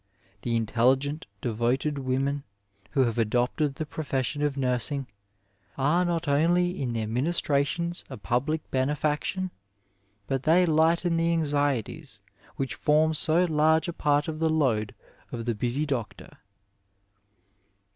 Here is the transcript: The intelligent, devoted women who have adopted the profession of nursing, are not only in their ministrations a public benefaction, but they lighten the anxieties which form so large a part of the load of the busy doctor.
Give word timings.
The 0.41 0.55
intelligent, 0.55 1.27
devoted 1.41 1.99
women 1.99 2.43
who 2.93 3.01
have 3.03 3.19
adopted 3.19 3.75
the 3.75 3.85
profession 3.85 4.41
of 4.41 4.57
nursing, 4.57 5.05
are 5.77 6.03
not 6.03 6.27
only 6.27 6.81
in 6.81 6.93
their 6.93 7.05
ministrations 7.05 8.03
a 8.09 8.17
public 8.17 8.71
benefaction, 8.71 9.51
but 10.25 10.41
they 10.41 10.65
lighten 10.65 11.17
the 11.17 11.31
anxieties 11.31 12.19
which 12.55 12.73
form 12.73 13.13
so 13.13 13.45
large 13.45 13.87
a 13.87 13.93
part 13.93 14.27
of 14.27 14.39
the 14.39 14.49
load 14.49 14.95
of 15.31 15.45
the 15.45 15.53
busy 15.53 15.85
doctor. 15.85 16.39